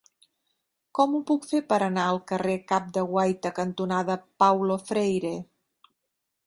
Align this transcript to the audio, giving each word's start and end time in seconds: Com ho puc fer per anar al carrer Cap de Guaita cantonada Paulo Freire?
Com 0.99 1.11
ho 1.17 1.19
puc 1.31 1.45
fer 1.49 1.59
per 1.73 1.77
anar 1.89 2.05
al 2.13 2.19
carrer 2.31 2.57
Cap 2.73 2.89
de 2.97 3.05
Guaita 3.13 3.53
cantonada 3.61 4.21
Paulo 4.45 4.79
Freire? 4.89 5.37